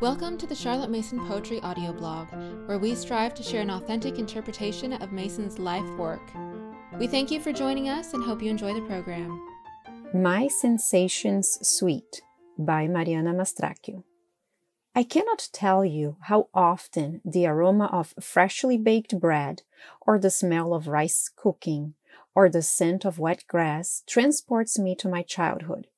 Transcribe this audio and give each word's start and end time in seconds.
Welcome 0.00 0.38
to 0.38 0.46
the 0.46 0.54
Charlotte 0.54 0.90
Mason 0.90 1.18
Poetry 1.26 1.58
audio 1.62 1.92
blog, 1.92 2.28
where 2.68 2.78
we 2.78 2.94
strive 2.94 3.34
to 3.34 3.42
share 3.42 3.62
an 3.62 3.70
authentic 3.70 4.20
interpretation 4.20 4.92
of 4.92 5.10
Mason's 5.10 5.58
life 5.58 5.90
work. 5.98 6.22
We 7.00 7.08
thank 7.08 7.32
you 7.32 7.40
for 7.40 7.52
joining 7.52 7.88
us 7.88 8.14
and 8.14 8.22
hope 8.22 8.40
you 8.40 8.48
enjoy 8.48 8.74
the 8.74 8.86
program. 8.86 9.44
My 10.14 10.46
Sensations 10.46 11.58
Sweet 11.68 12.22
by 12.56 12.86
Mariana 12.86 13.34
Mastracchio. 13.34 14.04
I 14.94 15.02
cannot 15.02 15.48
tell 15.52 15.84
you 15.84 16.16
how 16.20 16.48
often 16.54 17.20
the 17.24 17.48
aroma 17.48 17.86
of 17.86 18.14
freshly 18.20 18.78
baked 18.78 19.18
bread, 19.18 19.62
or 20.00 20.16
the 20.16 20.30
smell 20.30 20.74
of 20.74 20.86
rice 20.86 21.28
cooking, 21.34 21.94
or 22.36 22.48
the 22.48 22.62
scent 22.62 23.04
of 23.04 23.18
wet 23.18 23.42
grass 23.48 24.04
transports 24.06 24.78
me 24.78 24.94
to 24.94 25.08
my 25.08 25.22
childhood, 25.22 25.88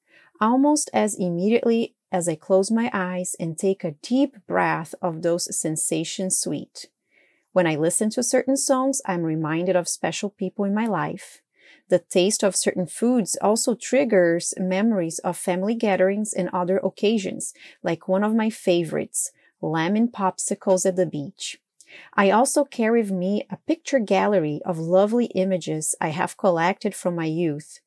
almost 0.41 0.89
as 0.95 1.15
immediately 1.15 1.97
as 2.13 2.29
I 2.29 2.35
close 2.35 2.71
my 2.71 2.91
eyes 2.93 3.37
and 3.39 3.57
take 3.57 3.85
a 3.85 3.93
deep 4.03 4.37
breath 4.47 4.95
of 5.01 5.23
those 5.23 5.55
sensations 5.57 6.39
sweet. 6.39 6.89
When 7.53 7.67
I 7.67 7.77
listen 7.77 8.11
to 8.11 8.23
certain 8.23 8.57
songs, 8.57 9.03
I'm 9.07 9.23
reminded 9.23 9.77
of 9.77 9.89
special 9.89 10.31
people 10.31 10.65
in 10.65 10.75
my 10.75 10.87
life. 10.87 11.41
The 11.89 11.99
taste 11.99 12.45
of 12.45 12.55
certain 12.55 12.87
foods 12.87 13.37
also 13.41 13.75
triggers 13.75 14.55
memories 14.57 15.19
of 15.21 15.37
family 15.37 15.75
gatherings 15.75 16.33
and 16.33 16.49
other 16.53 16.79
occasions, 16.79 17.53
like 17.83 18.07
one 18.07 18.23
of 18.23 18.35
my 18.35 18.51
favorites, 18.51 19.33
lemon 19.61 20.09
popsicles 20.09 20.87
at 20.87 20.97
the 20.97 21.07
beach. 21.07 21.61
I 22.15 22.31
also 22.31 22.65
carry 22.65 23.01
with 23.03 23.11
me 23.11 23.47
a 23.51 23.57
picture 23.57 23.99
gallery 23.99 24.61
of 24.65 24.79
lovely 24.79 25.27
images 25.27 25.97
I 26.01 26.11
have 26.11 26.37
collected 26.37 26.95
from 26.95 27.17
my 27.17 27.25
youth, 27.25 27.81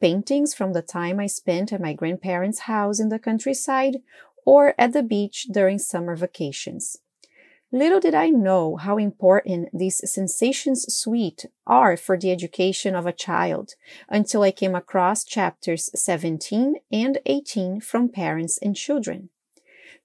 paintings 0.00 0.54
from 0.54 0.72
the 0.72 0.82
time 0.82 1.20
I 1.20 1.26
spent 1.26 1.72
at 1.72 1.80
my 1.80 1.92
grandparents' 1.92 2.60
house 2.60 2.98
in 3.00 3.08
the 3.08 3.18
countryside 3.18 3.98
or 4.44 4.74
at 4.78 4.92
the 4.92 5.02
beach 5.02 5.46
during 5.50 5.78
summer 5.78 6.16
vacations. 6.16 6.98
Little 7.72 8.00
did 8.00 8.14
I 8.14 8.30
know 8.30 8.76
how 8.76 8.98
important 8.98 9.68
these 9.72 10.00
sensations 10.10 10.92
sweet 10.92 11.46
are 11.68 11.96
for 11.96 12.18
the 12.18 12.32
education 12.32 12.96
of 12.96 13.06
a 13.06 13.12
child 13.12 13.74
until 14.08 14.42
I 14.42 14.50
came 14.50 14.74
across 14.74 15.22
chapters 15.22 15.88
17 15.94 16.76
and 16.90 17.18
18 17.26 17.80
from 17.80 18.08
Parents 18.08 18.58
and 18.58 18.74
Children. 18.74 19.28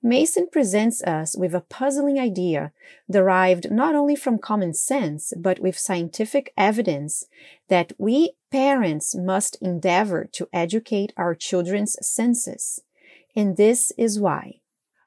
Mason 0.05 0.47
presents 0.51 1.01
us 1.01 1.35
with 1.35 1.55
a 1.55 1.61
puzzling 1.61 2.19
idea 2.19 2.71
derived 3.09 3.71
not 3.71 3.95
only 3.95 4.15
from 4.15 4.37
common 4.37 4.71
sense, 4.71 5.33
but 5.35 5.59
with 5.59 5.79
scientific 5.79 6.53
evidence 6.55 7.25
that 7.69 7.91
we 7.97 8.33
parents 8.51 9.15
must 9.15 9.57
endeavor 9.63 10.29
to 10.33 10.47
educate 10.53 11.11
our 11.17 11.33
children's 11.33 11.97
senses. 12.07 12.79
And 13.35 13.57
this 13.57 13.91
is 13.97 14.19
why. 14.19 14.59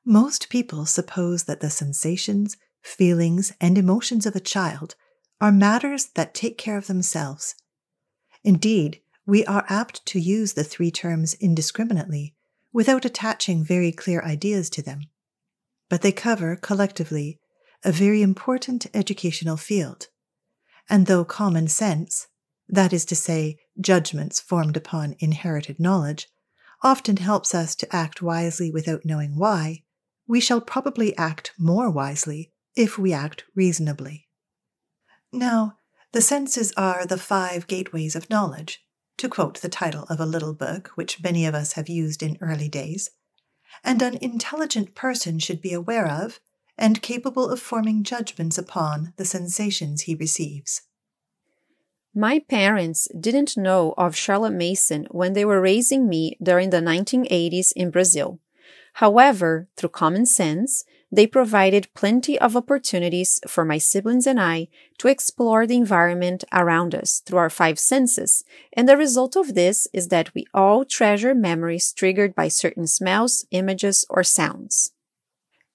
Most 0.04 0.48
people 0.48 0.84
suppose 0.84 1.44
that 1.44 1.60
the 1.60 1.70
sensations, 1.70 2.56
feelings, 2.82 3.52
and 3.60 3.78
emotions 3.78 4.26
of 4.26 4.34
a 4.34 4.41
child 4.41 4.96
are 5.41 5.52
matters 5.52 6.06
that 6.16 6.34
take 6.34 6.58
care 6.58 6.76
of 6.76 6.88
themselves. 6.88 7.54
Indeed, 8.42 9.00
we 9.24 9.46
are 9.46 9.64
apt 9.69 10.04
to 10.06 10.19
use 10.19 10.54
the 10.54 10.64
three 10.64 10.91
terms 10.91 11.34
indiscriminately 11.34 12.34
without 12.72 13.05
attaching 13.05 13.64
very 13.64 13.92
clear 13.92 14.22
ideas 14.22 14.69
to 14.70 14.83
them. 14.83 15.02
But 15.88 16.02
they 16.02 16.12
cover, 16.12 16.56
collectively, 16.56 17.38
a 17.84 17.92
very 17.92 18.22
important 18.22 18.86
educational 18.92 19.56
field. 19.56 20.08
And 20.88 21.06
though 21.06 21.25
common 21.25 21.69
sense, 21.69 22.27
that 22.69 22.92
is 22.92 23.05
to 23.06 23.16
say, 23.16 23.58
judgments 23.80 24.41
formed 24.41 24.77
upon 24.77 25.16
inherited 25.19 25.78
knowledge, 25.80 26.28
often 26.83 27.16
helps 27.16 27.55
us 27.55 27.75
to 27.77 27.94
act 27.94 28.22
wisely 28.22 28.70
without 28.70 29.05
knowing 29.05 29.38
why, 29.38 29.82
we 30.26 30.41
shall 30.41 30.60
probably 30.60 31.16
act 31.16 31.53
more 31.59 31.91
wisely 31.91 32.53
if 32.76 32.98
we 32.98 33.12
act 33.12 33.44
reasonably. 33.56 34.28
Now, 35.32 35.78
the 36.12 36.20
senses 36.20 36.72
are 36.76 37.04
the 37.04 37.19
five 37.19 37.66
gateways 37.66 38.14
of 38.14 38.31
knowledge, 38.31 38.84
to 39.19 39.29
quote 39.29 39.61
the 39.61 39.69
title 39.69 40.05
of 40.09 40.19
a 40.19 40.27
little 40.27 40.55
book 40.55 40.91
which 40.95 41.23
many 41.23 41.45
of 41.47 41.55
us 41.55 41.75
have 41.75 41.89
used 41.89 42.23
in 42.23 42.39
early 42.41 42.69
days, 42.69 43.11
and 43.84 44.01
an 44.01 44.19
intelligent 44.21 44.95
person 44.95 45.39
should 45.39 45.61
be 45.61 45.73
aware 45.73 46.09
of 46.09 46.41
and 46.77 47.03
capable 47.03 47.51
of 47.51 47.61
forming 47.61 48.03
judgments 48.03 48.56
upon 48.56 49.12
the 49.17 49.25
sensations 49.25 50.03
he 50.03 50.15
receives. 50.15 50.83
My 52.15 52.39
parents 52.39 53.09
didn't 53.19 53.56
know 53.56 53.95
of 53.99 54.17
Charlotte 54.17 54.53
Mason 54.53 55.06
when 55.11 55.35
they 55.35 55.45
were 55.45 55.61
raising 55.61 56.09
me 56.09 56.37
during 56.43 56.71
the 56.71 56.81
1980s 56.81 57.73
in 57.77 57.91
Brazil. 57.91 58.41
However, 58.95 59.69
through 59.77 59.91
common 59.91 60.27
sense, 60.27 60.85
they 61.10 61.26
provided 61.26 61.92
plenty 61.94 62.38
of 62.38 62.56
opportunities 62.56 63.41
for 63.46 63.64
my 63.64 63.78
siblings 63.78 64.26
and 64.26 64.41
I 64.41 64.69
to 64.98 65.08
explore 65.08 65.66
the 65.66 65.76
environment 65.76 66.44
around 66.52 66.94
us 66.94 67.20
through 67.20 67.38
our 67.38 67.50
five 67.50 67.78
senses, 67.78 68.44
and 68.72 68.88
the 68.88 68.96
result 68.96 69.36
of 69.36 69.54
this 69.54 69.86
is 69.92 70.08
that 70.08 70.34
we 70.34 70.46
all 70.52 70.84
treasure 70.84 71.34
memories 71.34 71.92
triggered 71.92 72.34
by 72.34 72.48
certain 72.48 72.86
smells, 72.86 73.46
images, 73.50 74.04
or 74.10 74.22
sounds. 74.22 74.92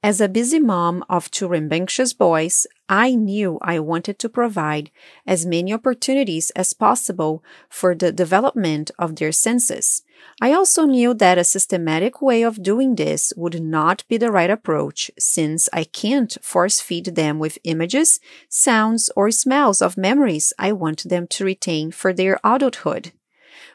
As 0.05 0.19
a 0.19 0.27
busy 0.27 0.59
mom 0.59 1.05
of 1.09 1.31
two 1.31 1.47
rambunctious 1.47 2.11
boys, 2.11 2.67
I 2.89 3.15
knew 3.15 3.57
I 3.61 3.79
wanted 3.79 4.19
to 4.19 4.27
provide 4.27 4.91
as 5.25 5.45
many 5.45 5.73
opportunities 5.73 6.49
as 6.57 6.73
possible 6.73 7.41
for 7.69 7.95
the 7.95 8.11
development 8.11 8.91
of 8.99 9.15
their 9.15 9.31
senses. 9.31 10.03
I 10.41 10.51
also 10.51 10.83
knew 10.83 11.13
that 11.13 11.37
a 11.37 11.45
systematic 11.45 12.21
way 12.21 12.41
of 12.41 12.61
doing 12.61 12.95
this 12.95 13.31
would 13.37 13.61
not 13.63 14.03
be 14.09 14.17
the 14.17 14.29
right 14.29 14.49
approach 14.49 15.09
since 15.17 15.69
I 15.71 15.85
can't 15.85 16.37
force 16.41 16.81
feed 16.81 17.15
them 17.15 17.39
with 17.39 17.57
images, 17.63 18.19
sounds, 18.49 19.09
or 19.15 19.31
smells 19.31 19.81
of 19.81 19.95
memories 19.95 20.51
I 20.59 20.73
want 20.73 21.07
them 21.07 21.27
to 21.27 21.45
retain 21.45 21.91
for 21.91 22.11
their 22.11 22.41
adulthood. 22.43 23.13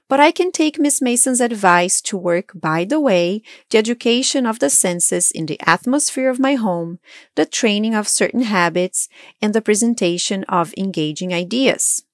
But 0.09 0.21
I 0.21 0.31
can 0.31 0.51
take 0.51 0.79
Miss 0.79 1.03
Mason's 1.03 1.41
advice 1.41 2.01
to 2.03 2.17
work 2.17 2.53
by 2.55 2.85
the 2.85 2.99
way 2.99 3.43
the 3.69 3.77
education 3.77 4.47
of 4.47 4.59
the 4.59 4.71
senses 4.71 5.31
in 5.31 5.45
the 5.47 5.61
atmosphere 5.67 6.31
of 6.31 6.41
my 6.41 6.55
home, 6.55 6.99
the 7.35 7.45
training 7.45 7.95
of 7.95 8.09
certain 8.09 8.43
habits, 8.43 9.09
and 9.43 9.55
the 9.55 9.61
presentation 9.61 10.45
of 10.45 10.73
engaging 10.79 11.35
ideas. 11.35 12.05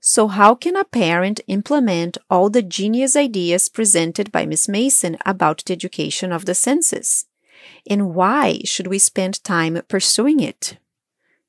So 0.00 0.28
how 0.28 0.54
can 0.54 0.76
a 0.76 0.84
parent 0.84 1.40
implement 1.46 2.18
all 2.28 2.50
the 2.50 2.60
genius 2.60 3.16
ideas 3.16 3.70
presented 3.70 4.30
by 4.30 4.44
Miss 4.44 4.68
Mason 4.68 5.16
about 5.24 5.64
the 5.64 5.72
education 5.72 6.30
of 6.30 6.44
the 6.44 6.54
senses? 6.54 7.24
And 7.88 8.14
why 8.14 8.60
should 8.66 8.86
we 8.86 8.98
spend 8.98 9.42
time 9.42 9.80
pursuing 9.88 10.40
it? 10.40 10.76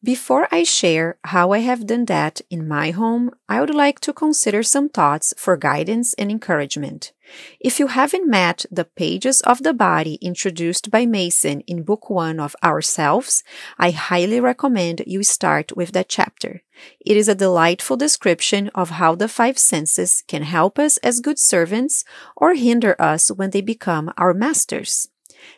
Before 0.05 0.47
I 0.51 0.61
share 0.61 1.17
how 1.23 1.51
I 1.51 1.59
have 1.59 1.87
done 1.87 2.05
that 2.05 2.39
in 2.51 2.67
my 2.67 2.91
home, 2.91 3.31
I 3.49 3.59
would 3.59 3.73
like 3.73 3.99
to 4.01 4.13
consider 4.13 4.61
some 4.61 4.87
thoughts 4.87 5.33
for 5.35 5.57
guidance 5.57 6.13
and 6.13 6.29
encouragement. 6.29 7.11
If 7.59 7.79
you 7.79 7.87
haven't 7.87 8.29
met 8.29 8.67
the 8.69 8.85
pages 8.85 9.41
of 9.41 9.63
the 9.63 9.73
body 9.73 10.19
introduced 10.21 10.91
by 10.91 11.07
Mason 11.07 11.61
in 11.61 11.81
Book 11.81 12.07
1 12.07 12.39
of 12.39 12.55
Ourselves, 12.63 13.43
I 13.79 13.89
highly 13.89 14.39
recommend 14.39 15.01
you 15.07 15.23
start 15.23 15.75
with 15.75 15.93
that 15.93 16.07
chapter. 16.07 16.61
It 17.03 17.17
is 17.17 17.27
a 17.27 17.33
delightful 17.33 17.97
description 17.97 18.69
of 18.75 19.01
how 19.01 19.15
the 19.15 19.27
five 19.27 19.57
senses 19.57 20.23
can 20.27 20.43
help 20.43 20.77
us 20.77 20.97
as 20.97 21.19
good 21.19 21.39
servants 21.39 22.05
or 22.37 22.53
hinder 22.53 22.95
us 22.99 23.31
when 23.31 23.49
they 23.49 23.61
become 23.61 24.13
our 24.19 24.35
masters. 24.35 25.07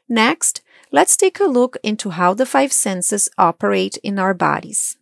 Next, 0.08 0.62
Let's 0.92 1.18
take 1.18 1.40
a 1.40 1.46
look 1.46 1.78
into 1.84 2.12
how 2.12 2.34
the 2.34 2.46
five 2.46 2.72
senses 2.72 3.28
operate 3.38 3.98
in 4.04 4.18
our 4.18 4.34
bodies. 4.34 4.98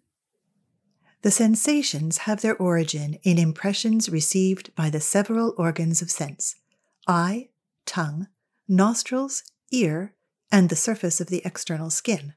The 1.21 1.31
sensations 1.31 2.19
have 2.19 2.41
their 2.41 2.55
origin 2.55 3.19
in 3.23 3.37
impressions 3.37 4.09
received 4.09 4.73
by 4.75 4.89
the 4.89 4.99
several 4.99 5.53
organs 5.57 6.01
of 6.01 6.11
sense 6.11 6.55
eye, 7.07 7.49
tongue, 7.85 8.27
nostrils, 8.67 9.43
ear, 9.71 10.15
and 10.51 10.69
the 10.69 10.75
surface 10.75 11.21
of 11.21 11.27
the 11.27 11.43
external 11.45 11.89
skin, 11.91 12.33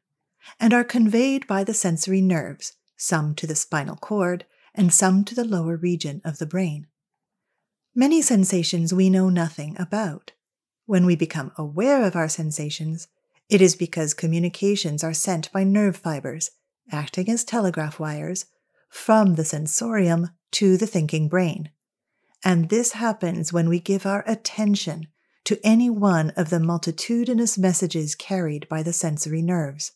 and 0.60 0.74
are 0.74 0.84
conveyed 0.84 1.46
by 1.46 1.64
the 1.64 1.74
sensory 1.74 2.20
nerves, 2.20 2.74
some 2.96 3.34
to 3.34 3.46
the 3.46 3.54
spinal 3.54 3.96
cord 3.96 4.44
and 4.74 4.92
some 4.92 5.24
to 5.24 5.34
the 5.34 5.44
lower 5.44 5.76
region 5.76 6.20
of 6.24 6.38
the 6.38 6.46
brain. 6.46 6.86
Many 7.94 8.20
sensations 8.20 8.92
we 8.92 9.08
know 9.08 9.28
nothing 9.28 9.74
about. 9.78 10.32
When 10.84 11.04
we 11.04 11.16
become 11.16 11.52
aware 11.56 12.04
of 12.04 12.16
our 12.16 12.28
sensations, 12.28 13.08
it 13.48 13.60
is 13.60 13.76
because 13.76 14.14
communications 14.14 15.02
are 15.02 15.14
sent 15.14 15.50
by 15.52 15.64
nerve 15.64 15.96
fibers, 15.96 16.50
acting 16.90 17.28
as 17.30 17.44
telegraph 17.44 17.98
wires, 17.98 18.46
from 18.88 19.34
the 19.34 19.44
sensorium 19.44 20.30
to 20.50 20.76
the 20.76 20.86
thinking 20.86 21.28
brain. 21.28 21.70
And 22.44 22.68
this 22.68 22.92
happens 22.92 23.52
when 23.52 23.68
we 23.68 23.80
give 23.80 24.06
our 24.06 24.24
attention 24.26 25.08
to 25.44 25.58
any 25.64 25.90
one 25.90 26.30
of 26.36 26.50
the 26.50 26.60
multitudinous 26.60 27.58
messages 27.58 28.14
carried 28.14 28.68
by 28.68 28.82
the 28.82 28.92
sensory 28.92 29.42
nerves. 29.42 29.92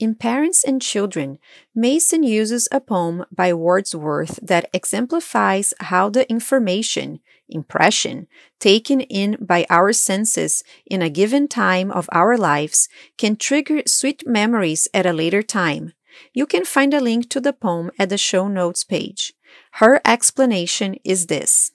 In 0.00 0.16
Parents 0.16 0.64
and 0.64 0.82
Children, 0.82 1.38
Mason 1.72 2.24
uses 2.24 2.66
a 2.72 2.80
poem 2.80 3.24
by 3.30 3.52
Wordsworth 3.52 4.40
that 4.42 4.68
exemplifies 4.72 5.72
how 5.78 6.10
the 6.10 6.28
information, 6.28 7.20
impression, 7.48 8.26
taken 8.58 9.02
in 9.02 9.36
by 9.40 9.66
our 9.70 9.92
senses 9.92 10.64
in 10.84 11.00
a 11.00 11.08
given 11.08 11.46
time 11.46 11.92
of 11.92 12.08
our 12.10 12.36
lives 12.36 12.88
can 13.18 13.36
trigger 13.36 13.82
sweet 13.86 14.26
memories 14.26 14.88
at 14.92 15.06
a 15.06 15.12
later 15.12 15.42
time. 15.42 15.92
You 16.32 16.46
can 16.46 16.64
find 16.64 16.92
a 16.92 17.00
link 17.00 17.30
to 17.30 17.40
the 17.40 17.52
poem 17.52 17.92
at 17.96 18.08
the 18.08 18.18
show 18.18 18.48
notes 18.48 18.82
page. 18.82 19.32
Her 19.74 20.00
explanation 20.04 20.96
is 21.04 21.28
this 21.28 21.70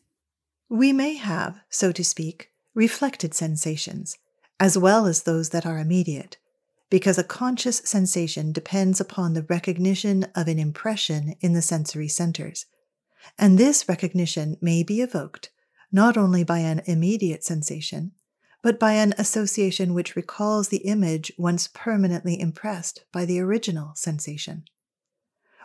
We 0.69 0.91
may 0.91 1.13
have, 1.13 1.61
so 1.69 1.93
to 1.93 2.03
speak, 2.03 2.49
reflected 2.75 3.33
sensations, 3.33 4.17
as 4.59 4.77
well 4.77 5.05
as 5.05 5.23
those 5.23 5.49
that 5.49 5.65
are 5.65 5.79
immediate 5.79 6.37
because 6.89 7.17
a 7.17 7.23
conscious 7.23 7.77
sensation 7.85 8.51
depends 8.51 8.99
upon 8.99 9.33
the 9.33 9.43
recognition 9.43 10.25
of 10.35 10.47
an 10.47 10.57
impression 10.57 11.35
in 11.41 11.53
the 11.53 11.61
sensory 11.61 12.07
centers. 12.07 12.65
And 13.37 13.57
this 13.57 13.87
recognition 13.87 14.57
may 14.61 14.83
be 14.83 15.01
evoked 15.01 15.51
not 15.91 16.17
only 16.17 16.43
by 16.43 16.59
an 16.59 16.81
immediate 16.85 17.43
sensation, 17.43 18.11
but 18.61 18.79
by 18.79 18.93
an 18.93 19.13
association 19.17 19.93
which 19.93 20.15
recalls 20.15 20.69
the 20.69 20.77
image 20.77 21.31
once 21.37 21.69
permanently 21.73 22.39
impressed 22.39 23.05
by 23.11 23.25
the 23.25 23.39
original 23.39 23.93
sensation. 23.95 24.65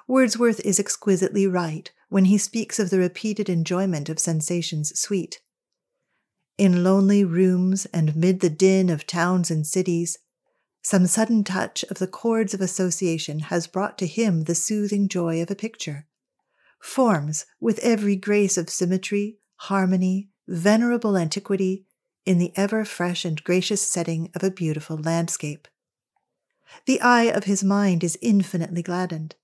Wordsworth 0.07 0.61
is 0.61 0.79
exquisitely 0.79 1.47
right 1.47 1.91
when 2.09 2.27
he 2.27 2.39
speaks 2.39 2.79
of 2.79 2.91
the 2.91 2.99
repeated 2.99 3.49
enjoyment 3.49 4.09
of 4.09 4.19
sensations 4.19 4.99
sweet. 4.99 5.41
In 6.57 6.85
lonely 6.85 7.25
rooms 7.25 7.87
and 7.87 8.15
mid 8.15 8.41
the 8.41 8.51
din 8.51 8.91
of 8.91 9.07
towns 9.07 9.51
and 9.51 9.67
cities, 9.67 10.19
some 10.85 11.07
sudden 11.07 11.43
touch 11.43 11.83
of 11.85 11.99
the 11.99 12.07
chords 12.07 12.53
of 12.53 12.61
association 12.61 13.39
has 13.41 13.67
brought 13.67 13.97
to 13.97 14.07
him 14.07 14.45
the 14.45 14.55
soothing 14.55 15.09
joy 15.09 15.41
of 15.41 15.51
a 15.51 15.55
picture. 15.55 16.07
Forms, 16.79 17.47
with 17.59 17.79
every 17.79 18.17
grace 18.17 18.59
of 18.59 18.69
symmetry, 18.69 19.39
harmony, 19.57 20.29
venerable 20.47 21.17
antiquity, 21.17 21.87
in 22.27 22.37
the 22.37 22.53
ever 22.55 22.85
fresh 22.85 23.25
and 23.25 23.43
gracious 23.45 23.81
setting 23.81 24.31
of 24.35 24.43
a 24.43 24.51
beautiful 24.51 24.99
landscape. 24.99 25.69
The 26.85 27.01
eye 27.01 27.25
of 27.25 27.45
his 27.45 27.65
mind 27.65 28.05
is 28.05 28.19
infinitely 28.21 28.83
gladdened. 28.83 29.37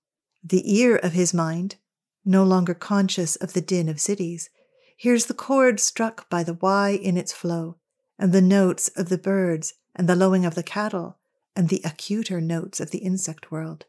The 0.43 0.77
ear 0.79 0.95
of 0.95 1.13
his 1.13 1.33
mind, 1.33 1.77
no 2.23 2.43
longer 2.43 2.75
conscious 2.75 3.35
of 3.35 3.53
the 3.53 3.61
din 3.61 3.89
of 3.89 3.99
cities, 3.99 4.51
hears 4.95 5.25
the 5.25 5.33
chord 5.33 5.79
struck 5.79 6.29
by 6.29 6.43
the 6.43 6.53
Wye 6.53 6.91
in 6.91 7.17
its 7.17 7.33
flow, 7.33 7.77
and 8.19 8.31
the 8.31 8.43
notes 8.43 8.89
of 8.89 9.09
the 9.09 9.17
birds 9.17 9.73
and 9.95 10.07
the 10.07 10.15
lowing 10.15 10.45
of 10.45 10.53
the 10.53 10.61
cattle, 10.61 11.17
and 11.55 11.69
the 11.69 11.81
acuter 11.83 12.41
notes 12.41 12.79
of 12.79 12.91
the 12.91 12.99
insect 12.99 13.51
world. 13.51 13.85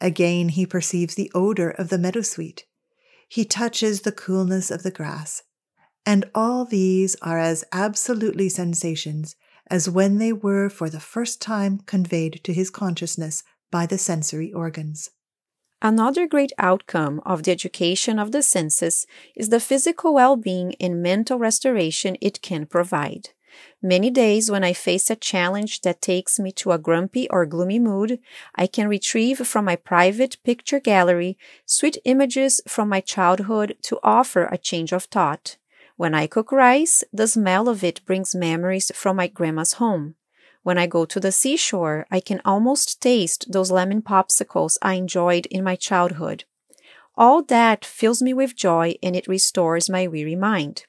Again, 0.00 0.50
he 0.50 0.66
perceives 0.66 1.14
the 1.14 1.30
odor 1.34 1.70
of 1.70 1.88
the 1.88 1.98
meadowsweet. 1.98 2.64
He 3.28 3.44
touches 3.44 4.02
the 4.02 4.12
coolness 4.12 4.70
of 4.70 4.82
the 4.82 4.90
grass. 4.90 5.42
And 6.06 6.30
all 6.34 6.64
these 6.64 7.16
are 7.22 7.38
as 7.38 7.64
absolutely 7.72 8.48
sensations 8.48 9.36
as 9.70 9.88
when 9.88 10.18
they 10.18 10.32
were 10.32 10.68
for 10.68 10.90
the 10.90 11.00
first 11.00 11.40
time 11.40 11.78
conveyed 11.86 12.40
to 12.44 12.52
his 12.52 12.70
consciousness 12.70 13.42
by 13.70 13.86
the 13.86 13.98
sensory 13.98 14.52
organs. 14.52 15.10
Another 15.80 16.26
great 16.26 16.52
outcome 16.58 17.20
of 17.26 17.42
the 17.42 17.50
education 17.50 18.18
of 18.18 18.32
the 18.32 18.42
senses 18.42 19.06
is 19.34 19.48
the 19.48 19.60
physical 19.60 20.14
well 20.14 20.36
being 20.36 20.74
and 20.80 21.02
mental 21.02 21.38
restoration 21.38 22.16
it 22.20 22.40
can 22.42 22.66
provide. 22.66 23.30
Many 23.82 24.10
days 24.10 24.50
when 24.50 24.64
I 24.64 24.72
face 24.72 25.10
a 25.10 25.16
challenge 25.16 25.82
that 25.82 26.00
takes 26.00 26.38
me 26.38 26.52
to 26.52 26.72
a 26.72 26.78
grumpy 26.78 27.28
or 27.28 27.46
gloomy 27.46 27.78
mood, 27.78 28.18
I 28.54 28.66
can 28.66 28.88
retrieve 28.88 29.46
from 29.46 29.66
my 29.66 29.76
private 29.76 30.36
picture 30.42 30.80
gallery 30.80 31.36
sweet 31.66 31.98
images 32.04 32.60
from 32.66 32.88
my 32.88 33.00
childhood 33.00 33.76
to 33.82 33.98
offer 34.02 34.46
a 34.46 34.58
change 34.58 34.92
of 34.92 35.04
thought. 35.04 35.56
When 35.96 36.14
I 36.14 36.26
cook 36.26 36.50
rice, 36.50 37.04
the 37.12 37.28
smell 37.28 37.68
of 37.68 37.84
it 37.84 38.04
brings 38.04 38.34
memories 38.34 38.90
from 38.94 39.16
my 39.16 39.28
grandma's 39.28 39.74
home. 39.74 40.16
When 40.64 40.78
I 40.78 40.86
go 40.86 41.04
to 41.04 41.20
the 41.20 41.30
seashore, 41.30 42.06
I 42.10 42.20
can 42.20 42.40
almost 42.44 43.02
taste 43.02 43.52
those 43.52 43.70
lemon 43.70 44.00
popsicles 44.00 44.78
I 44.80 44.94
enjoyed 44.94 45.46
in 45.46 45.62
my 45.62 45.76
childhood. 45.76 46.44
All 47.16 47.42
that 47.44 47.84
fills 47.84 48.22
me 48.22 48.34
with 48.34 48.56
joy 48.56 48.94
and 49.02 49.14
it 49.14 49.28
restores 49.28 49.90
my 49.90 50.08
weary 50.08 50.34
mind. 50.34 50.86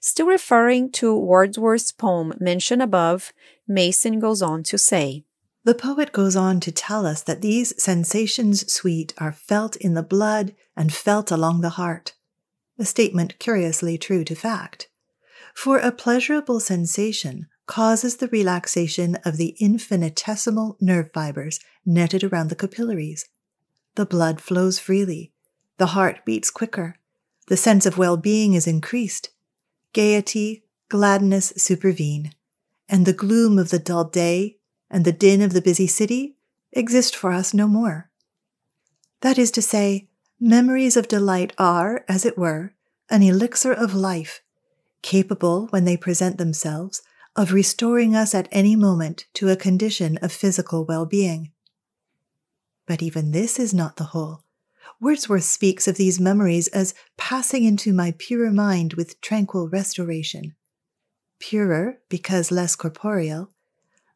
Still 0.00 0.26
referring 0.26 0.90
to 0.92 1.16
Wordsworth's 1.16 1.92
poem 1.92 2.34
mentioned 2.38 2.82
above, 2.82 3.32
Mason 3.66 4.20
goes 4.20 4.42
on 4.42 4.62
to 4.64 4.78
say, 4.78 5.24
The 5.64 5.74
poet 5.74 6.12
goes 6.12 6.36
on 6.36 6.60
to 6.60 6.72
tell 6.72 7.06
us 7.06 7.22
that 7.22 7.42
these 7.42 7.80
sensations 7.82 8.70
sweet 8.72 9.14
are 9.18 9.32
felt 9.32 9.76
in 9.76 9.94
the 9.94 10.02
blood 10.02 10.54
and 10.76 10.92
felt 10.92 11.30
along 11.30 11.60
the 11.60 11.70
heart, 11.70 12.14
a 12.78 12.84
statement 12.84 13.38
curiously 13.38 13.96
true 13.96 14.24
to 14.24 14.34
fact. 14.34 14.88
For 15.54 15.78
a 15.78 15.92
pleasurable 15.92 16.60
sensation 16.60 17.46
causes 17.66 18.16
the 18.16 18.28
relaxation 18.28 19.16
of 19.24 19.36
the 19.36 19.56
infinitesimal 19.58 20.76
nerve 20.80 21.10
fibers 21.12 21.60
netted 21.86 22.24
around 22.24 22.50
the 22.50 22.56
capillaries. 22.56 23.26
The 23.94 24.04
blood 24.04 24.40
flows 24.40 24.78
freely, 24.78 25.32
the 25.78 25.86
heart 25.86 26.24
beats 26.24 26.50
quicker, 26.50 26.96
the 27.46 27.56
sense 27.56 27.86
of 27.86 27.98
well 27.98 28.16
being 28.16 28.54
is 28.54 28.66
increased, 28.66 29.30
gaiety, 29.94 30.64
gladness 30.90 31.54
supervene, 31.56 32.32
and 32.88 33.06
the 33.06 33.14
gloom 33.14 33.58
of 33.58 33.70
the 33.70 33.78
dull 33.78 34.04
day 34.04 34.58
and 34.90 35.06
the 35.06 35.12
din 35.12 35.40
of 35.40 35.54
the 35.54 35.62
busy 35.62 35.86
city 35.86 36.36
exist 36.72 37.16
for 37.16 37.32
us 37.32 37.54
no 37.54 37.66
more. 37.66 38.10
That 39.22 39.38
is 39.38 39.50
to 39.52 39.62
say, 39.62 40.08
memories 40.38 40.96
of 40.96 41.08
delight 41.08 41.54
are, 41.56 42.04
as 42.06 42.26
it 42.26 42.36
were, 42.36 42.74
an 43.08 43.22
elixir 43.22 43.72
of 43.72 43.94
life, 43.94 44.42
capable, 45.00 45.68
when 45.68 45.84
they 45.84 45.96
present 45.96 46.36
themselves, 46.36 47.02
of 47.34 47.52
restoring 47.52 48.14
us 48.14 48.34
at 48.34 48.48
any 48.52 48.76
moment 48.76 49.26
to 49.34 49.48
a 49.48 49.56
condition 49.56 50.18
of 50.18 50.30
physical 50.30 50.84
well 50.84 51.06
being. 51.06 51.50
But 52.86 53.02
even 53.02 53.30
this 53.30 53.58
is 53.58 53.72
not 53.72 53.96
the 53.96 54.04
whole. 54.04 54.43
Wordsworth 55.00 55.44
speaks 55.44 55.88
of 55.88 55.96
these 55.96 56.20
memories 56.20 56.68
as 56.68 56.94
passing 57.16 57.64
into 57.64 57.92
my 57.92 58.14
pure 58.16 58.50
mind 58.50 58.94
with 58.94 59.20
tranquil 59.20 59.68
restoration. 59.68 60.54
Purer 61.40 61.98
because 62.08 62.50
less 62.50 62.76
corporeal, 62.76 63.50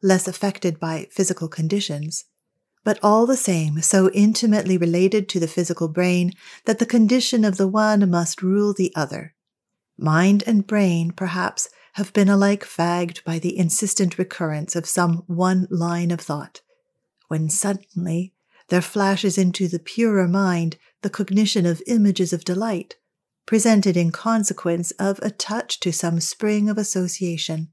less 0.01 0.27
affected 0.27 0.79
by 0.79 1.07
physical 1.11 1.47
conditions, 1.47 2.25
but 2.83 2.99
all 3.03 3.25
the 3.25 3.37
same 3.37 3.81
so 3.81 4.09
intimately 4.11 4.77
related 4.77 5.27
to 5.29 5.39
the 5.39 5.47
physical 5.47 5.87
brain 5.87 6.33
that 6.65 6.79
the 6.79 6.85
condition 6.85 7.43
of 7.43 7.57
the 7.57 7.67
one 7.67 8.09
must 8.09 8.41
rule 8.41 8.73
the 8.73 8.93
other. 8.95 9.35
Mind 9.97 10.43
and 10.47 10.65
brain, 10.65 11.11
perhaps, 11.11 11.69
have 11.93 12.13
been 12.13 12.29
alike 12.29 12.63
fagged 12.63 13.23
by 13.25 13.37
the 13.37 13.57
insistent 13.57 14.17
recurrence 14.17 14.75
of 14.75 14.87
some 14.87 15.23
one 15.27 15.67
line 15.69 16.11
of 16.11 16.21
thought, 16.21 16.61
when 17.27 17.49
suddenly 17.49 18.33
there 18.69 18.81
flashes 18.81 19.37
into 19.37 19.67
the 19.67 19.79
purer 19.79 20.27
mind 20.27 20.77
the 21.01 21.09
cognition 21.09 21.65
of 21.65 21.81
images 21.87 22.33
of 22.33 22.45
delight, 22.45 22.95
presented 23.45 23.97
in 23.97 24.11
consequence 24.11 24.91
of 24.91 25.19
a 25.19 25.31
touch 25.31 25.79
to 25.79 25.91
some 25.91 26.19
spring 26.19 26.69
of 26.69 26.77
association. 26.77 27.69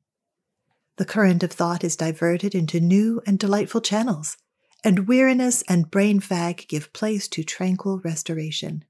The 0.96 1.04
current 1.04 1.42
of 1.42 1.52
thought 1.52 1.84
is 1.84 1.96
diverted 1.96 2.54
into 2.54 2.80
new 2.80 3.20
and 3.26 3.38
delightful 3.38 3.82
channels, 3.82 4.36
and 4.82 5.06
weariness 5.06 5.62
and 5.68 5.90
brain 5.90 6.20
fag 6.20 6.66
give 6.68 6.92
place 6.92 7.28
to 7.28 7.44
tranquil 7.44 8.00
restoration. 8.02 8.84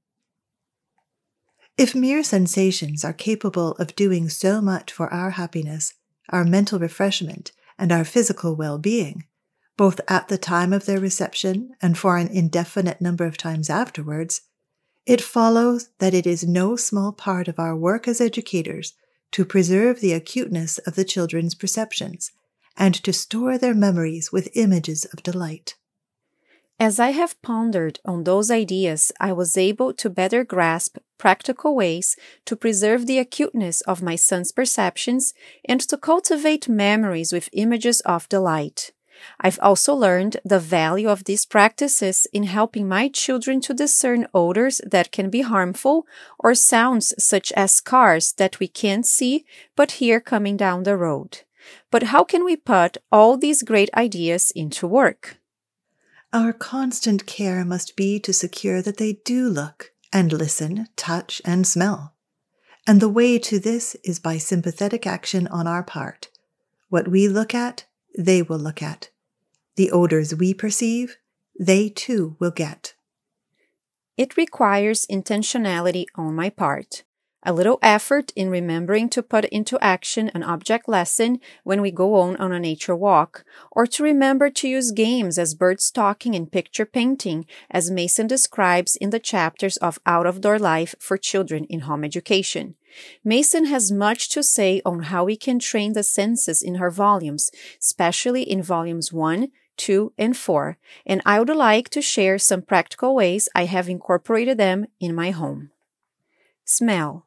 If 1.77 1.93
mere 1.93 2.23
sensations 2.23 3.03
are 3.03 3.13
capable 3.13 3.71
of 3.73 3.95
doing 3.95 4.29
so 4.29 4.61
much 4.61 4.91
for 4.91 5.13
our 5.13 5.31
happiness, 5.31 5.93
our 6.29 6.43
mental 6.43 6.79
refreshment, 6.79 7.51
and 7.77 7.91
our 7.91 8.05
physical 8.05 8.55
well 8.55 8.77
being, 8.77 9.25
both 9.77 10.01
at 10.07 10.27
the 10.27 10.37
time 10.37 10.73
of 10.73 10.85
their 10.85 10.99
reception 10.99 11.71
and 11.81 11.97
for 11.97 12.17
an 12.17 12.27
indefinite 12.27 12.99
number 12.99 13.25
of 13.25 13.37
times 13.37 13.69
afterwards, 13.69 14.41
it 15.05 15.21
follows 15.21 15.89
that 15.99 16.13
it 16.13 16.27
is 16.27 16.43
no 16.43 16.75
small 16.75 17.13
part 17.13 17.47
of 17.47 17.59
our 17.59 17.75
work 17.75 18.07
as 18.07 18.19
educators 18.19 18.93
to 19.31 19.45
preserve 19.45 20.01
the 20.01 20.13
acuteness 20.13 20.79
of 20.79 20.95
the 20.95 21.05
children's 21.05 21.55
perceptions 21.55 22.31
and 22.75 22.95
to 22.95 23.13
store 23.13 23.57
their 23.57 23.73
memories 23.73 24.31
with 24.31 24.49
images 24.55 25.05
of 25.05 25.23
delight. 25.23 25.75
As 26.79 26.99
I 26.99 27.09
have 27.09 27.41
pondered 27.41 27.99
on 28.05 28.23
those 28.23 28.51
ideas, 28.51 29.11
I 29.19 29.33
was 29.33 29.57
able 29.57 29.93
to 29.93 30.09
better 30.09 30.43
grasp 30.43 30.97
practical 31.17 31.75
ways 31.75 32.15
to 32.45 32.55
preserve 32.55 33.07
the 33.07 33.17
acuteness 33.17 33.81
of 33.81 34.03
my 34.03 34.15
son's 34.15 34.51
perceptions 34.51 35.33
and 35.65 35.81
to 35.81 35.97
cultivate 35.97 36.69
memories 36.69 37.33
with 37.33 37.49
images 37.53 38.01
of 38.01 38.29
delight. 38.29 38.91
I've 39.39 39.59
also 39.61 39.93
learned 39.93 40.37
the 40.43 40.59
value 40.59 41.09
of 41.09 41.23
these 41.23 41.45
practices 41.45 42.27
in 42.33 42.43
helping 42.43 42.87
my 42.87 43.07
children 43.09 43.61
to 43.61 43.73
discern 43.73 44.27
odors 44.33 44.81
that 44.85 45.11
can 45.11 45.29
be 45.29 45.41
harmful 45.41 46.05
or 46.39 46.55
sounds 46.55 47.13
such 47.17 47.51
as 47.53 47.81
cars 47.81 48.33
that 48.33 48.59
we 48.59 48.67
can't 48.67 49.05
see 49.05 49.45
but 49.75 49.93
hear 49.93 50.19
coming 50.19 50.57
down 50.57 50.83
the 50.83 50.97
road. 50.97 51.41
But 51.91 52.03
how 52.03 52.23
can 52.23 52.43
we 52.43 52.55
put 52.55 52.97
all 53.11 53.37
these 53.37 53.63
great 53.63 53.89
ideas 53.95 54.51
into 54.51 54.87
work? 54.87 55.37
Our 56.33 56.53
constant 56.53 57.25
care 57.25 57.63
must 57.63 57.95
be 57.95 58.19
to 58.19 58.33
secure 58.33 58.81
that 58.81 58.97
they 58.97 59.13
do 59.25 59.47
look 59.47 59.91
and 60.11 60.31
listen, 60.31 60.87
touch, 60.95 61.41
and 61.45 61.65
smell. 61.65 62.13
And 62.85 63.01
the 63.01 63.09
way 63.09 63.37
to 63.39 63.59
this 63.59 63.95
is 64.03 64.19
by 64.19 64.37
sympathetic 64.37 65.05
action 65.05 65.47
on 65.47 65.67
our 65.67 65.83
part. 65.83 66.29
What 66.89 67.07
we 67.09 67.27
look 67.27 67.53
at, 67.53 67.85
they 68.17 68.41
will 68.41 68.59
look 68.59 68.81
at. 68.81 69.11
The 69.75 69.91
odors 69.91 70.35
we 70.35 70.53
perceive, 70.53 71.17
they 71.59 71.89
too 71.89 72.35
will 72.39 72.51
get. 72.51 72.95
It 74.17 74.35
requires 74.35 75.05
intentionality 75.05 76.05
on 76.15 76.35
my 76.35 76.49
part. 76.49 77.03
A 77.43 77.53
little 77.53 77.77
effort 77.83 78.33
in 78.35 78.49
remembering 78.49 79.09
to 79.09 79.21
put 79.21 79.45
into 79.45 79.79
action 79.79 80.29
an 80.33 80.41
object 80.41 80.89
lesson 80.89 81.39
when 81.63 81.81
we 81.81 81.91
go 81.91 82.15
on 82.15 82.35
on 82.37 82.51
a 82.51 82.59
nature 82.59 82.95
walk, 82.95 83.45
or 83.71 83.85
to 83.87 84.03
remember 84.03 84.49
to 84.49 84.67
use 84.67 84.91
games 84.91 85.37
as 85.37 85.53
bird 85.53 85.79
stalking 85.79 86.33
and 86.33 86.51
picture 86.51 86.85
painting, 86.85 87.45
as 87.69 87.91
Mason 87.91 88.25
describes 88.25 88.95
in 88.95 89.11
the 89.11 89.19
chapters 89.19 89.77
of 89.77 89.99
Out 90.05 90.25
of 90.25 90.41
Door 90.41 90.59
Life 90.59 90.95
for 90.99 91.15
Children 91.15 91.65
in 91.65 91.81
Home 91.81 92.03
Education. 92.03 92.75
Mason 93.23 93.65
has 93.65 93.91
much 93.91 94.29
to 94.29 94.41
say 94.41 94.81
on 94.83 95.03
how 95.03 95.23
we 95.23 95.37
can 95.37 95.59
train 95.59 95.93
the 95.93 96.03
senses 96.03 96.63
in 96.63 96.75
her 96.75 96.89
volumes, 96.89 97.51
especially 97.79 98.41
in 98.41 98.63
volumes 98.63 99.13
1, 99.13 99.49
2, 99.77 100.11
and 100.17 100.35
4, 100.35 100.77
and 101.05 101.21
I 101.23 101.39
would 101.39 101.49
like 101.49 101.89
to 101.89 102.01
share 102.01 102.39
some 102.39 102.63
practical 102.63 103.13
ways 103.13 103.47
I 103.53 103.65
have 103.65 103.87
incorporated 103.87 104.57
them 104.57 104.87
in 104.99 105.13
my 105.13 105.29
home. 105.29 105.69
Smell. 106.65 107.26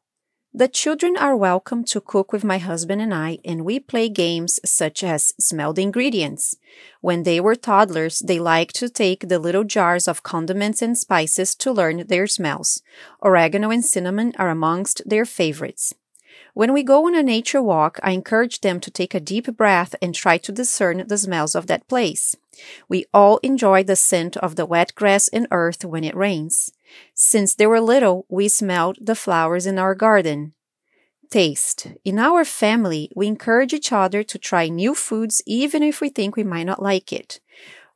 The 0.53 0.67
children 0.67 1.15
are 1.15 1.33
welcome 1.33 1.85
to 1.85 2.01
cook 2.01 2.33
with 2.33 2.43
my 2.43 2.57
husband 2.57 3.01
and 3.01 3.13
I, 3.13 3.39
and 3.45 3.63
we 3.63 3.79
play 3.79 4.09
games 4.09 4.59
such 4.65 5.01
as 5.01 5.33
smell 5.39 5.71
the 5.71 5.81
ingredients. 5.81 6.57
When 6.99 7.23
they 7.23 7.39
were 7.39 7.55
toddlers, 7.55 8.19
they 8.19 8.37
liked 8.37 8.75
to 8.75 8.89
take 8.89 9.29
the 9.29 9.39
little 9.39 9.63
jars 9.63 10.09
of 10.09 10.23
condiments 10.23 10.81
and 10.81 10.97
spices 10.97 11.55
to 11.55 11.71
learn 11.71 12.05
their 12.07 12.27
smells. 12.27 12.81
Oregano 13.23 13.69
and 13.69 13.85
cinnamon 13.85 14.33
are 14.37 14.49
amongst 14.49 15.01
their 15.05 15.23
favorites. 15.23 15.93
When 16.53 16.73
we 16.73 16.83
go 16.83 17.07
on 17.07 17.15
a 17.15 17.23
nature 17.23 17.61
walk, 17.61 17.97
I 18.03 18.11
encourage 18.11 18.59
them 18.59 18.81
to 18.81 18.91
take 18.91 19.13
a 19.13 19.21
deep 19.21 19.55
breath 19.55 19.95
and 20.01 20.13
try 20.13 20.37
to 20.39 20.51
discern 20.51 21.07
the 21.07 21.17
smells 21.17 21.55
of 21.55 21.67
that 21.67 21.87
place. 21.87 22.35
We 22.89 23.05
all 23.13 23.37
enjoy 23.37 23.83
the 23.83 23.95
scent 23.95 24.35
of 24.35 24.57
the 24.57 24.65
wet 24.65 24.95
grass 24.95 25.29
and 25.29 25.47
earth 25.49 25.85
when 25.85 26.03
it 26.03 26.15
rains. 26.15 26.73
Since 27.13 27.55
they 27.55 27.67
were 27.67 27.81
little, 27.81 28.25
we 28.29 28.47
smelled 28.47 28.97
the 29.01 29.15
flowers 29.15 29.65
in 29.65 29.77
our 29.77 29.95
garden. 29.95 30.53
Taste. 31.29 31.87
In 32.03 32.19
our 32.19 32.43
family, 32.43 33.09
we 33.15 33.27
encourage 33.27 33.73
each 33.73 33.91
other 33.93 34.21
to 34.23 34.37
try 34.37 34.67
new 34.67 34.93
foods 34.93 35.41
even 35.45 35.81
if 35.81 36.01
we 36.01 36.09
think 36.09 36.35
we 36.35 36.43
might 36.43 36.65
not 36.65 36.81
like 36.81 37.13
it. 37.13 37.39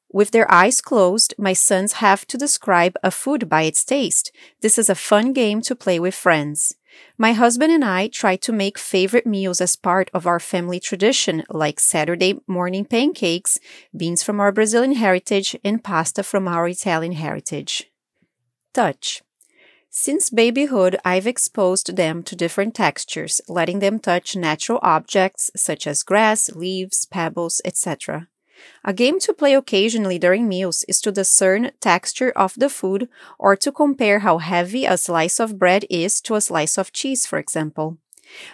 With 0.10 0.32
their 0.32 0.50
eyes 0.50 0.80
closed, 0.80 1.34
my 1.38 1.52
sons 1.52 1.94
have 1.94 2.25
to 2.28 2.38
describe 2.38 2.96
a 3.04 3.12
food 3.12 3.50
by 3.50 3.64
its 3.64 3.84
taste. 3.84 4.32
This 4.62 4.78
is 4.78 4.90
a 4.90 4.96
fun 4.96 5.34
game 5.34 5.62
to 5.64 5.75
play 5.75 6.00
with 6.00 6.16
friends. 6.16 6.75
My 7.18 7.34
husband 7.34 7.74
and 7.74 7.84
I 7.84 8.08
try 8.08 8.38
to 8.38 8.54
make 8.54 8.78
favorite 8.78 9.28
meals 9.28 9.60
as 9.60 9.75
part 9.75 10.10
of 10.14 10.25
our 10.25 10.40
family 10.40 10.80
tradition, 10.80 11.44
like 11.50 11.82
Saturday 11.82 12.40
morning 12.48 12.86
pancakes, 12.86 13.60
beans 13.94 14.24
from 14.24 14.40
our 14.40 14.54
Brazilian 14.54 14.94
heritage, 14.94 15.58
and 15.66 15.84
pasta 15.84 16.24
from 16.24 16.48
our 16.48 16.70
Italian 16.70 17.12
heritage. 17.12 17.92
Touch. 18.75 19.24
Since 19.89 20.29
babyhood, 20.29 20.98
I've 21.05 21.25
exposed 21.25 21.96
them 21.96 22.24
to 22.24 22.36
different 22.36 22.75
textures, 22.75 23.39
letting 23.48 23.79
them 23.79 24.00
touch 24.00 24.36
natural 24.36 24.79
objects 24.82 25.50
such 25.55 25.88
as 25.88 26.03
grass, 26.03 26.50
leaves, 26.53 27.05
pebbles, 27.05 27.62
etc. 27.63 28.27
A 28.84 28.91
game 28.91 29.22
to 29.22 29.34
play 29.34 29.53
occasionally 29.53 30.20
during 30.20 30.50
meals 30.50 30.84
is 30.89 31.00
to 31.03 31.13
discern 31.13 31.72
texture 31.79 32.32
of 32.32 32.53
the 32.58 32.67
food 32.67 33.08
or 33.39 33.55
to 33.55 33.72
compare 33.72 34.20
how 34.20 34.39
heavy 34.39 34.84
a 34.84 34.98
slice 34.98 35.39
of 35.39 35.58
bread 35.58 35.86
is 35.89 36.20
to 36.24 36.36
a 36.36 36.41
slice 36.41 36.77
of 36.77 36.91
cheese, 36.91 37.25
for 37.25 37.39
example. 37.39 37.98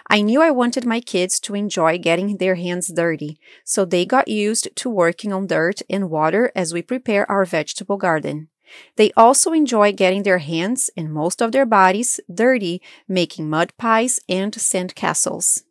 I 0.08 0.20
knew 0.20 0.40
I 0.40 0.52
wanted 0.52 0.86
my 0.86 1.00
kids 1.00 1.40
to 1.40 1.56
enjoy 1.56 1.98
getting 1.98 2.36
their 2.36 2.54
hands 2.54 2.92
dirty, 2.94 3.40
so 3.64 3.84
they 3.84 4.06
got 4.06 4.28
used 4.28 4.68
to 4.76 4.88
working 4.88 5.32
on 5.32 5.48
dirt 5.48 5.82
and 5.90 6.10
water 6.10 6.52
as 6.54 6.72
we 6.72 6.80
prepare 6.80 7.28
our 7.28 7.44
vegetable 7.44 7.96
garden. 7.96 8.50
They 8.96 9.12
also 9.16 9.52
enjoy 9.52 9.92
getting 9.92 10.22
their 10.22 10.38
hands 10.38 10.90
and 10.96 11.12
most 11.12 11.40
of 11.40 11.52
their 11.52 11.66
bodies 11.66 12.20
dirty 12.32 12.80
making 13.08 13.48
mud 13.48 13.72
pies 13.76 14.20
and 14.28 14.54
sand 14.54 14.94
castles. 14.94 15.64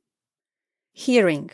Hearing. 0.92 1.52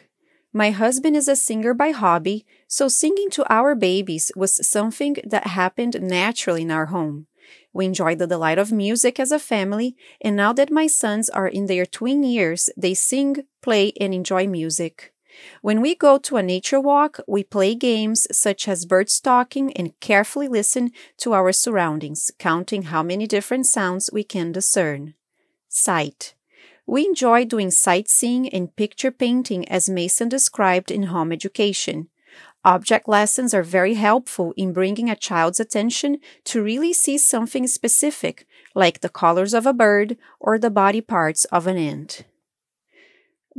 My 0.54 0.72
husband 0.72 1.16
is 1.16 1.28
a 1.28 1.36
singer 1.36 1.74
by 1.74 1.92
hobby, 1.92 2.46
so 2.68 2.88
singing 2.88 3.30
to 3.32 3.46
our 3.54 3.76
babies 3.76 4.32
was 4.36 4.68
something 4.68 5.18
that 5.24 5.48
happened 5.48 6.02
naturally 6.02 6.64
in 6.64 6.72
our 6.72 6.88
home. 6.88 7.28
We 7.74 7.86
enjoy 7.86 8.16
the 8.16 8.28
delight 8.28 8.58
of 8.58 8.72
music 8.72 9.20
as 9.20 9.32
a 9.32 9.40
family, 9.40 9.96
and 10.20 10.36
now 10.36 10.54
that 10.54 10.72
my 10.72 10.88
sons 10.88 11.30
are 11.30 11.48
in 11.48 11.68
their 11.68 11.86
twin 11.86 12.24
years, 12.24 12.70
they 12.76 12.94
sing, 12.94 13.46
play, 13.62 13.94
and 14.00 14.14
enjoy 14.14 14.48
music. 14.48 15.14
When 15.62 15.82
we 15.82 15.96
go 15.96 16.18
to 16.18 16.38
a 16.38 16.44
nature 16.44 16.80
walk, 16.80 17.20
we 17.28 17.44
play 17.44 17.76
games 17.76 18.28
such 18.32 18.68
as 18.68 18.86
bird 18.86 19.10
stalking 19.10 19.74
and 19.74 20.00
carefully 20.00 20.48
listen 20.48 20.92
to 21.18 21.34
our 21.34 21.52
surroundings, 21.52 22.32
counting 22.40 22.84
how 22.84 23.04
many 23.04 23.28
different 23.28 23.66
sounds 23.66 24.10
we 24.12 24.24
can 24.24 24.52
discern. 24.52 25.14
Sight. 25.68 26.34
We 26.86 27.06
enjoy 27.06 27.46
doing 27.46 27.70
sightseeing 27.70 28.48
and 28.50 28.76
picture 28.76 29.12
painting 29.12 29.68
as 29.68 29.90
Mason 29.90 30.30
described 30.30 30.90
in 30.90 31.04
home 31.04 31.32
education. 31.32 32.08
Object 32.64 33.08
lessons 33.08 33.54
are 33.54 33.64
very 33.64 33.94
helpful 33.94 34.54
in 34.58 34.74
bringing 34.74 35.10
a 35.10 35.16
child's 35.16 35.60
attention 35.60 36.18
to 36.46 36.64
really 36.64 36.94
see 36.94 37.18
something 37.18 37.68
specific, 37.68 38.46
like 38.74 39.02
the 39.02 39.10
colors 39.10 39.54
of 39.54 39.66
a 39.66 39.74
bird 39.74 40.18
or 40.40 40.58
the 40.58 40.70
body 40.70 41.02
parts 41.02 41.46
of 41.46 41.68
an 41.68 41.78
ant. 41.78 42.24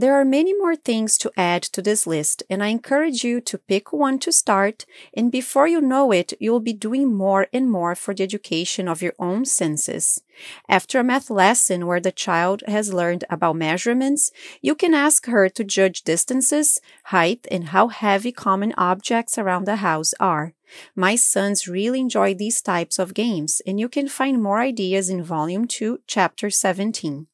There 0.01 0.15
are 0.15 0.25
many 0.25 0.55
more 0.55 0.77
things 0.77 1.19
to 1.19 1.33
add 1.37 1.61
to 1.75 1.83
this 1.83 2.07
list, 2.07 2.45
and 2.49 2.63
I 2.63 2.69
encourage 2.69 3.25
you 3.25 3.41
to 3.41 3.59
pick 3.59 3.93
one 3.93 4.21
to 4.21 4.31
start, 4.31 4.87
and 5.13 5.33
before 5.33 5.67
you 5.67 5.81
know 5.81 6.13
it, 6.13 6.35
you'll 6.39 6.61
be 6.61 6.73
doing 6.73 7.13
more 7.13 7.49
and 7.53 7.69
more 7.69 7.97
for 7.97 8.15
the 8.15 8.23
education 8.23 8.87
of 8.87 9.03
your 9.03 9.15
own 9.19 9.45
senses. 9.45 10.23
After 10.69 11.01
a 11.01 11.03
math 11.03 11.31
lesson 11.31 11.85
where 11.85 11.99
the 11.99 12.13
child 12.13 12.63
has 12.69 12.95
learned 12.95 13.25
about 13.29 13.57
measurements, 13.57 14.31
you 14.63 14.77
can 14.77 14.95
ask 14.95 15.27
her 15.27 15.49
to 15.49 15.65
judge 15.65 16.05
distances, 16.05 16.81
height, 17.07 17.49
and 17.51 17.71
how 17.71 17.89
heavy 17.89 18.31
common 18.31 18.75
objects 18.79 19.37
around 19.37 19.65
the 19.65 19.83
house 19.83 20.15
are. 20.21 20.55
My 20.95 21.17
sons 21.17 21.67
really 21.67 21.99
enjoy 21.99 22.35
these 22.35 22.63
types 22.63 23.01
of 23.01 23.15
games, 23.15 23.61
and 23.67 23.81
you 23.81 23.89
can 23.89 24.07
find 24.07 24.41
more 24.41 24.61
ideas 24.61 25.11
in 25.11 25.25
Volume 25.25 25.67
2, 25.67 26.03
Chapter 26.07 26.51
17. 26.51 27.27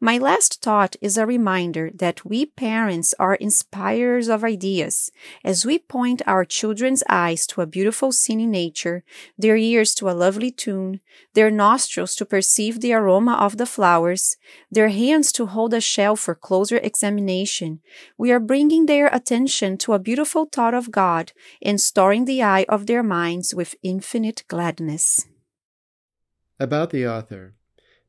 My 0.00 0.16
last 0.16 0.62
thought 0.62 0.96
is 1.00 1.16
a 1.16 1.26
reminder 1.26 1.90
that 1.94 2.24
we 2.24 2.46
parents 2.46 3.14
are 3.18 3.34
inspirers 3.34 4.28
of 4.28 4.44
ideas. 4.44 5.10
As 5.44 5.66
we 5.66 5.78
point 5.78 6.22
our 6.26 6.44
children's 6.44 7.02
eyes 7.08 7.46
to 7.48 7.60
a 7.60 7.66
beautiful 7.66 8.12
scene 8.12 8.40
in 8.40 8.50
nature, 8.50 9.02
their 9.36 9.56
ears 9.56 9.94
to 9.96 10.08
a 10.08 10.12
lovely 10.12 10.50
tune, 10.50 11.00
their 11.34 11.50
nostrils 11.50 12.14
to 12.16 12.24
perceive 12.24 12.80
the 12.80 12.92
aroma 12.92 13.34
of 13.34 13.56
the 13.56 13.66
flowers, 13.66 14.36
their 14.70 14.88
hands 14.88 15.32
to 15.32 15.46
hold 15.46 15.74
a 15.74 15.80
shell 15.80 16.16
for 16.16 16.34
closer 16.34 16.78
examination, 16.78 17.80
we 18.16 18.30
are 18.30 18.40
bringing 18.40 18.86
their 18.86 19.08
attention 19.08 19.76
to 19.78 19.92
a 19.92 19.98
beautiful 19.98 20.46
thought 20.46 20.74
of 20.74 20.90
God 20.90 21.32
and 21.60 21.80
storing 21.80 22.24
the 22.24 22.42
eye 22.42 22.66
of 22.68 22.86
their 22.86 23.02
minds 23.02 23.54
with 23.54 23.74
infinite 23.82 24.44
gladness. 24.48 25.26
About 26.60 26.90
the 26.90 27.06
author. 27.06 27.57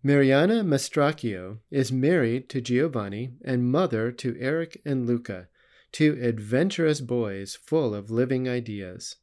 Mariana 0.02 0.64
Mastracchio 0.64 1.58
is 1.70 1.92
married 1.92 2.48
to 2.50 2.62
Giovanni 2.62 3.32
and 3.44 3.70
mother 3.70 4.14
to 4.14 4.38
Eric 4.40 4.82
and 4.86 5.06
Luca, 5.06 5.50
two 5.92 6.18
adventurous 6.22 7.02
boys 7.02 7.58
full 7.62 7.94
of 7.94 8.10
living 8.10 8.48
ideas. 8.48 9.18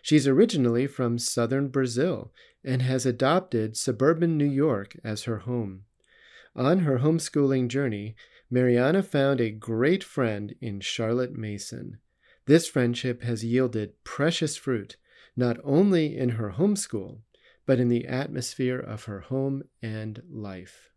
She's 0.00 0.26
originally 0.26 0.86
from 0.86 1.18
southern 1.18 1.68
Brazil 1.68 2.32
and 2.64 2.80
has 2.80 3.04
adopted 3.04 3.76
suburban 3.76 4.38
New 4.38 4.48
York 4.48 4.96
as 5.04 5.24
her 5.24 5.40
home. 5.40 5.84
On 6.56 6.80
her 6.80 7.00
homeschooling 7.00 7.68
journey, 7.68 8.16
Mariana 8.50 9.02
found 9.02 9.42
a 9.42 9.50
great 9.50 10.02
friend 10.02 10.54
in 10.58 10.80
Charlotte 10.80 11.36
Mason. 11.36 11.98
This 12.46 12.66
friendship 12.66 13.22
has 13.24 13.44
yielded 13.44 14.02
precious 14.04 14.56
fruit, 14.56 14.96
not 15.36 15.58
only 15.64 16.16
in 16.16 16.30
her 16.30 16.52
homeschool, 16.52 17.18
but 17.66 17.80
in 17.80 17.88
the 17.88 18.06
atmosphere 18.06 18.78
of 18.78 19.04
her 19.04 19.20
home 19.20 19.62
and 19.82 20.22
life. 20.30 20.90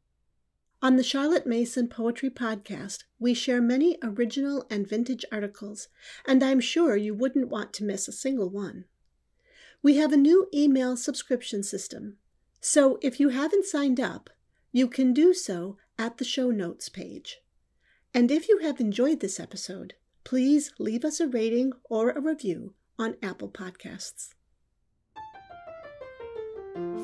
On 0.82 0.96
the 0.96 1.04
Charlotte 1.04 1.48
Mason 1.48 1.88
Poetry 1.88 2.30
Podcast, 2.30 3.06
we 3.20 3.34
share 3.34 3.62
many 3.62 3.98
original 4.04 4.68
and 4.70 4.88
vintage 4.88 5.26
articles, 5.32 5.88
and 6.26 6.44
I'm 6.44 6.60
sure 6.60 6.96
you 6.96 7.16
wouldn't 7.16 7.50
want 7.50 7.74
to 7.74 7.84
miss 7.84 8.08
a 8.08 8.12
single 8.12 8.50
one. 8.50 8.86
We 9.82 9.98
have 9.98 10.14
a 10.14 10.18
new 10.18 10.48
email 10.54 10.96
subscription 10.96 11.64
system, 11.64 12.18
so 12.62 13.00
if 13.02 13.20
you 13.20 13.30
haven't 13.30 13.66
signed 13.66 14.00
up, 14.00 14.30
you 14.72 14.88
can 14.88 15.14
do 15.14 15.34
so 15.34 15.78
at 15.98 16.18
the 16.18 16.26
show 16.26 16.52
notes 16.52 16.90
page. 16.90 17.40
And 18.14 18.30
if 18.30 18.48
you 18.48 18.60
have 18.60 18.80
enjoyed 18.80 19.20
this 19.20 19.40
episode, 19.40 19.96
please 20.24 20.72
leave 20.78 21.04
us 21.04 21.20
a 21.20 21.28
rating 21.28 21.74
or 21.90 22.12
a 22.12 22.22
review 22.22 22.74
on 23.00 23.16
Apple 23.24 23.50
Podcasts. 23.50 24.34